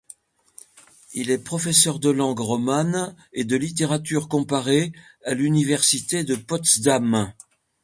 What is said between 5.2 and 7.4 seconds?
à l'université de Potsdam.